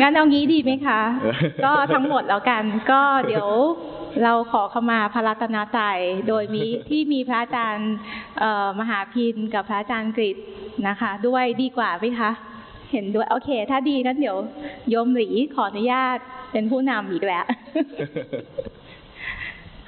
[0.00, 1.00] งั้นเอางี้ดีไหมคะ
[1.64, 3.48] ก็ทั้งหมดแล้วกัน ก็เดี๋ยว
[4.22, 5.98] เราขอขมาพระรัตนตรัย
[6.28, 7.92] โดยมีที่มีพระอาจารย์
[8.38, 10.36] เอ่อมหาพินกับพระอาจารย์กฤษ
[10.88, 12.30] นะคะ ด้วยดีกว่าไหมคะ
[12.92, 14.38] เห็นด้วย โอเค ถ้าดีงั้นเดี๋ยว
[14.90, 16.16] โยมหลีขออนุญาต
[16.52, 17.44] เป็นผู้นำอีกแล้ว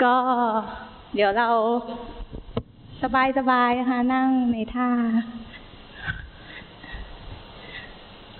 [0.02, 0.14] ก็
[1.14, 1.48] เดี๋ยวเรา
[3.02, 4.88] สบายสบายๆนะคะนั่งในท่า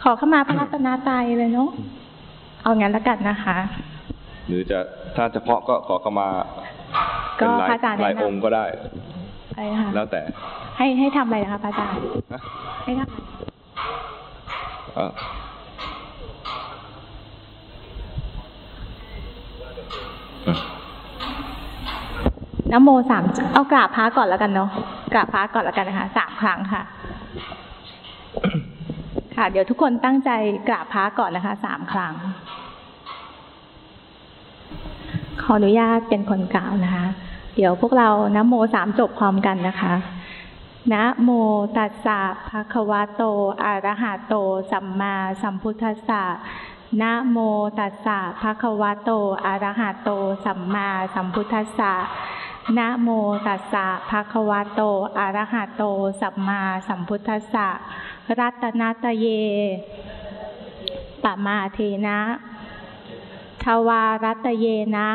[0.03, 1.71] ขอเข้ามาพระรัตนตรัยเลยเนาะ
[2.63, 3.57] เอางั้นแล้วกันนะคะ
[4.49, 4.79] หรือจะ
[5.17, 6.29] ถ้าเฉพาะก็ขอเข้ามา
[7.41, 8.65] ก็เป็นลายพระอาจารย์แนะนำลายองค์ก็ได้
[9.51, 10.21] อะไรนะคะแล้วแต่
[10.77, 11.99] ให้ให้ทำอะไรนะคะพระอาจารย์
[12.33, 12.41] นะ
[12.85, 13.17] ให้ทำอะไร
[14.95, 15.13] เอ่อ
[20.45, 20.61] เอ่อ
[22.73, 23.23] นะโมสาม
[23.53, 24.71] เอากราบพระก่อนแล้วกันเนาะ
[25.13, 26.83] กราบพระก่อนแล้วกันนะคะสามครั้งค่ะ
[29.37, 30.31] ค่ะ เดี๋ยวทุกคนตั้งใจ
[30.69, 32.15] กราบพระก่อนนะคะสามครั้ง
[35.43, 37.07] ขออนุญาตเป็นคนกล่าวนะคะ
[37.57, 39.93] เดี๋ยวพวกเรานะโมสามจบพร้อมกันนะคะ
[40.93, 41.31] นะโม
[41.77, 43.23] ตัสสะภะคะวะโต
[43.65, 44.35] อะระหะโต
[44.73, 46.23] สัมมาสัมพุทธัสสะ
[47.03, 47.39] นะโม
[47.79, 49.11] ตัสสะภะคะวะโต
[49.45, 50.11] อะระหะโต
[50.45, 51.93] สัมมาสัมพุทธัสสะ
[52.79, 53.09] นะโม
[53.47, 54.81] ตัสสะภะคะวะโต
[55.19, 55.83] อะระหะโต
[56.21, 57.69] สัมมาสัมพุทธัสสะ
[58.41, 59.27] รัตนตเย
[61.23, 62.19] ปะมาเทนะ
[63.63, 65.09] ทวารัตเยนะ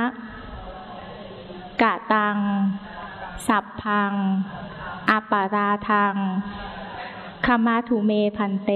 [1.82, 2.38] กะตัง
[3.48, 4.12] สัพพัง
[5.10, 6.16] อัปาราทัง
[7.46, 8.72] คมาทุเมพันเต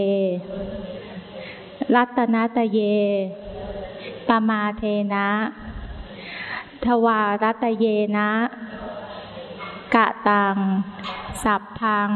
[1.96, 2.80] รัตนตเย
[4.28, 5.28] ปะมาเทนะ
[6.86, 7.86] ทวารัตเย
[8.18, 8.30] นะ
[9.96, 10.56] กะตัง
[11.44, 12.10] สัพพัง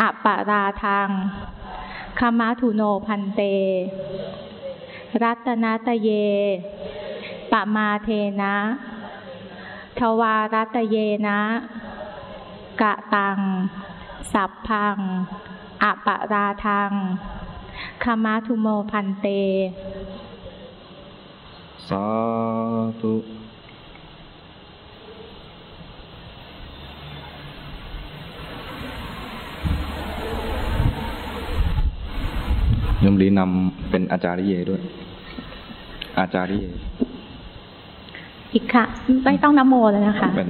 [0.00, 1.08] อัปปาราทัง
[2.18, 3.40] คามาทุโนพันเต
[5.22, 6.08] รัตนาตเย
[7.52, 8.08] ปะมาเท
[8.42, 8.56] นะ
[9.98, 10.96] ทวารัตเย
[11.26, 11.40] นะ
[12.80, 13.38] กะตัง
[14.32, 14.96] สัพพัง
[15.82, 16.90] อัปปาราทัง
[18.02, 19.26] คามาทุโมพันเต
[21.88, 22.06] สา
[23.00, 23.14] ธุ
[33.10, 34.80] โยมลีนำเป็นอาจาริเยด้วย
[36.18, 36.66] อาจาริเย
[38.54, 38.88] อีกครั้ง
[39.24, 40.48] ไม่ต้องนโมเลยนะคะเป็น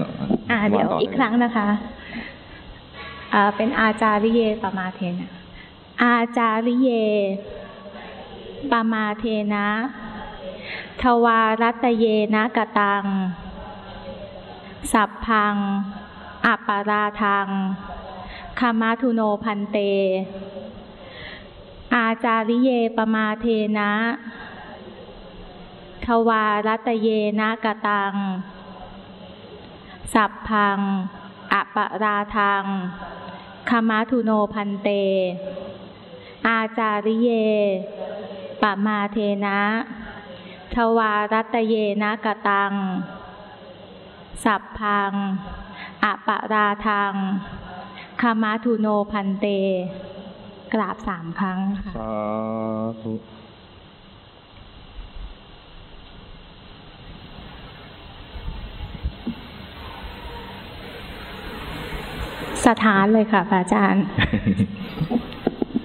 [0.50, 1.68] อ่าเดี๋ยวต่อีกครั้งนะคะ
[3.34, 5.30] อ่าเป็นอาจาริเยปมาเทนะ
[6.02, 6.90] อาจาริเย
[8.70, 9.66] ปมาเทนะ
[11.02, 12.04] ทวารัตเย
[12.34, 13.04] นะกะตัง
[14.92, 15.54] สัพพัง
[16.46, 17.46] อัปปาราทัง
[18.60, 19.78] คามาทุโนพันเต
[21.94, 23.46] อาจาริเยปมาเท
[23.78, 23.92] นะ
[26.04, 27.08] ทวารัตเย
[27.40, 28.14] นะกะตัง
[30.14, 30.78] สัพพัง
[31.52, 32.64] อปราทัง
[33.68, 34.88] คามาทุโนพันเต
[36.46, 37.30] อาจาริเย
[38.62, 39.60] ปมาเทนะ
[40.74, 42.72] ทวารัตเยนะกะตัง
[44.44, 45.12] สัพพัง
[46.04, 47.12] อปราทัง
[48.20, 49.46] คามาทุโนพันเต
[50.74, 52.12] กราบสามครั้งค่ะสา
[53.02, 53.12] ธุ
[62.66, 64.04] สถานเลยค่ะพระอาจารย์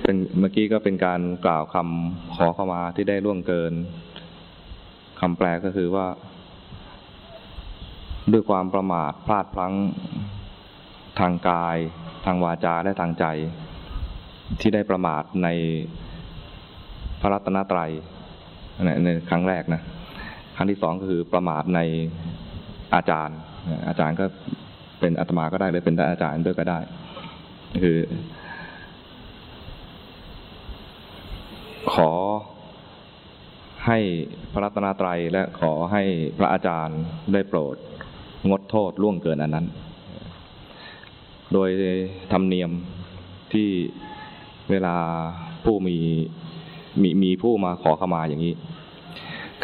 [0.01, 3.73] เป็นเมื่อกี้ก็เป็นการกล่าวคำขอเข้ามาที่ได้ล่วงเกิน
[5.19, 6.07] คำแปลก็คือว่า
[8.31, 9.73] ด้วยความประมาทพลาดพลั้ง
[11.19, 11.77] ทางกาย
[12.25, 13.25] ทางวาจาและทางใจ
[14.59, 15.47] ที่ได้ประมาทใน
[17.21, 17.91] พระรัตนตรัย
[18.85, 19.81] ในในครั้งแรกนะ
[20.55, 21.79] ครั้งที่สองก็คือประมาทใน
[22.95, 23.37] อาจารย์
[23.87, 24.25] อาจารย์ก็
[24.99, 26.79] เป็นอาตมาก็ได้หรือเป็นอาจารย์ด้วยก็ได้
[27.83, 27.97] คือ
[31.93, 32.11] ขอ
[33.85, 33.99] ให้
[34.53, 36.03] พระรัตนตรัยและขอให้
[36.37, 36.99] พระอาจารย์
[37.33, 37.75] ได้โปรด
[38.49, 39.67] งดโทษล่วงเกินอันนั้น
[41.53, 41.69] โดย
[42.31, 42.71] ธรรมเนียม
[43.53, 43.69] ที่
[44.71, 44.95] เวลา
[45.65, 45.97] ผู้มี
[47.01, 48.53] มีมีผู้มาขอขมาอย่างนี้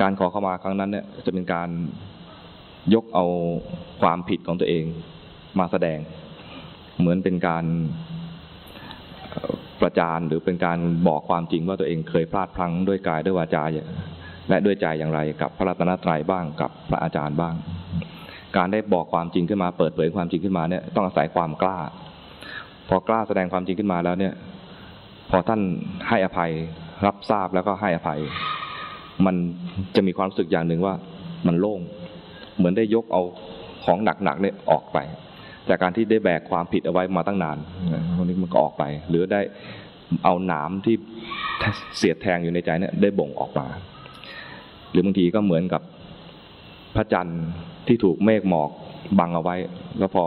[0.02, 1.70] การขอขมาครั้งนั้นเนี่ยจะเป็นการ
[2.94, 3.26] ยกเอา
[4.02, 4.84] ความผิดของตัวเอง
[5.60, 6.00] มาแสดง
[7.00, 7.66] เหมือนเป็นการ
[9.82, 10.78] ประจานหรือเป็นการ
[11.08, 13.64] บอกความจริงว่าตัวเองเคยพลาดพลั้งด้วยกายด้วยวาจา
[14.50, 17.56] และด้วยใจอย่างไรกับพระรัตนตรัยบ้างกับพระอาจารย์บ้าง
[18.58, 21.80] การได้บอกความจริงขึ้นมาเปิดเผยความจริงขึ้นมาเนี่ยต้องอาศัยความกล้า
[22.90, 24.34] พอกล้าแสดงความจริงขึ้นมาแล้วเนี่ย
[25.32, 25.62] พอท่าน
[26.10, 26.52] ให้อภัย
[27.06, 28.20] รับทราบแล้วก็ให้อภัย
[29.26, 29.36] มัน
[29.96, 30.96] จะมีความรู้สึกอย่างหนึ่งว่า
[31.48, 31.80] มันโล่ง
[32.58, 33.22] เหมือนได้ยกเอา
[33.86, 34.98] ของหนักๆเนี่ยออกไป
[35.70, 37.58] จากการที่ได้แบกความผิดเอาไว้มาตั้งนาน
[38.18, 39.42] วันนี้มันก็ออกไป หรือได้
[40.26, 40.96] เอาหนามที่
[41.98, 43.68] เสียดแทงอยู่ในใจเนี่ยได้บ่งออกมา
[44.92, 45.82] หรือบางทีก็เหมือนกับ
[46.96, 47.42] พระจันทร์
[47.88, 48.70] ที่ถูกเมฆหมอก
[49.20, 49.56] บังเอาไว้
[50.00, 50.26] แล้วพอ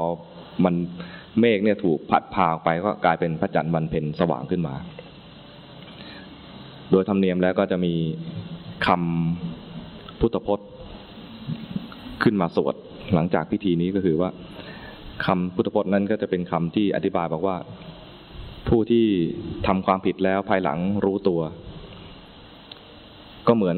[0.65, 0.75] มัน
[1.41, 4.75] เมฆเนี่ยถูกพัดพาออกไปก็กลายเป็นพระจันทร์วันเพ็ญสว่างขึ้นมา
[6.91, 7.95] โดยธรรมเนียมแล้วก็จะมี
[8.87, 10.69] คำพุทธพจน์
[12.23, 12.75] ขึ้นมาสวด
[13.15, 14.31] หลังจากพิธีนี้ก็คือว่า
[15.27, 17.57] คำพุทธพจน์นั้นก็จะเป็นคำที่อธิบายบอกว่า
[18.69, 19.07] ผู้ที่
[19.67, 21.41] ทำความผิดแล้วภายหลังรู้ตัว
[23.47, 23.77] ก็เหมือน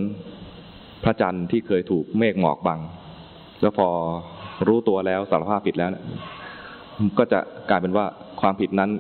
[1.05, 2.81] พระจันทร์ที่เคยถูกเมฆหมอกบัง
[3.63, 3.89] แล้วพอ
[4.67, 6.05] รู้ตัวแล้วสารภาพผิดแล้วนะ
[7.19, 7.41] ก็จะ
[7.71, 8.07] กลายเป็นว่า
[8.41, 8.91] ความผิดนั้น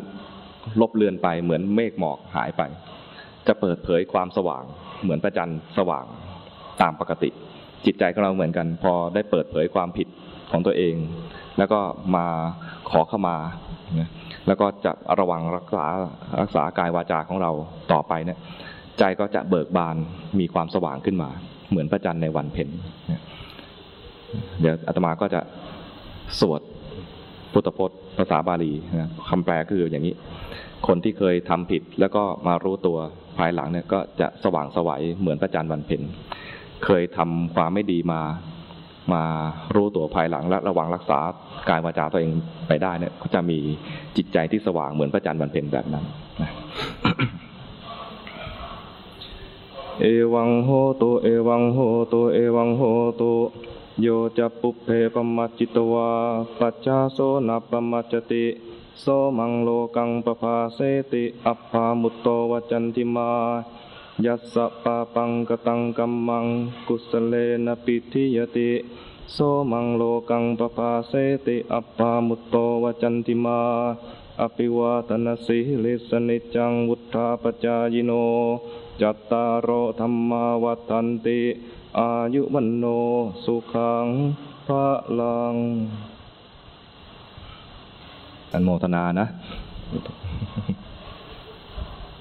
[0.80, 2.62] ลบเลือนไปเหมือนเมฆหมอกหายไป
[3.46, 4.64] จะเปิดเผยความสว่าง
[5.02, 6.04] เหมือนพระจันสว่าง
[6.82, 7.30] ตามปกติ
[7.84, 10.08] จิตใจของเราเหมือนกัน พอได้เปิดเผยความผิด
[10.52, 10.94] ของตัวเอง
[11.58, 11.80] แล้วก็
[12.16, 12.26] มา
[12.90, 13.36] ขอเข้ามา
[14.46, 15.84] แล้วก็จะระวังรักษา
[16.40, 17.50] รักษากายวาจาของเรา
[17.92, 18.38] ต่อไปเนี่ย
[18.98, 19.96] ใจก็จะเบิกบาน
[20.40, 21.30] มีความสว่างขึ้นมา
[21.70, 22.68] เหมือนพระจันทร์ในวันเพ็ญ
[24.60, 25.40] เดี๋ยวอาตมาก็จะ
[26.40, 26.60] สวด
[27.52, 30.14] พุทธพจน์ภาษาบาลีนะคำแปลคืออย่างนี้
[30.86, 32.98] คนที่เคยทำผิดแล้วก็มารู้ตัว
[33.38, 36.02] ภายหลังเนี่ยก็จะสว่างสวัยเหมือนพระจันทร์วันเพ็ญ
[36.84, 38.20] เคยทำความไม่ดีมา
[39.12, 39.24] มา
[39.74, 41.18] รู้ตัวภายหลังและระวังรักษา
[41.68, 42.30] กายวาจาตัวเอง
[42.68, 43.58] ไปได้เนี่ยก็จะมี
[44.16, 46.04] จิตใจที่สว่างเหมือนพระจันทร์วันเพ็ญแบบนั้น
[46.42, 46.50] นะ
[50.00, 50.70] เอวังโห
[51.02, 51.78] ตุเอวังโห
[52.12, 52.82] ตุเอวังโห
[53.20, 53.32] ตุ
[54.02, 54.06] โย
[54.38, 56.10] จะปุเพปมัจจิตวา
[56.58, 58.44] ปัจจาโสนัปมัจจติ
[59.00, 59.04] โส
[59.38, 60.78] มังโลกังปภาเส
[61.12, 63.30] ติ อัปปามุตโตวจันติมา
[64.24, 66.46] ยัสสะปาปังกตังกัมมัง
[66.88, 67.34] กุสเล
[67.66, 68.70] นะปิทิยติ
[69.32, 69.36] โส
[69.70, 71.12] มังโลกังปภาเส
[71.46, 73.60] ติ อัปปามุตโตวจันติมา
[74.40, 78.12] อภิวาตนาสิลิสนิจังวุธาปจายโน
[79.00, 81.40] จัตตารโอธรรมาวัฏันติ
[81.98, 82.84] อายุวันโน
[83.44, 84.06] สุขัง
[84.66, 84.86] พระ
[85.20, 85.54] ลัง
[88.52, 89.26] อันโมทนานะ